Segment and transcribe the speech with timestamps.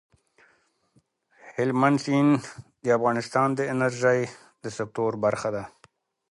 [1.55, 2.33] هلمند سیند
[2.83, 4.21] د افغانستان د انرژۍ
[4.63, 5.63] د سکتور برخه ده.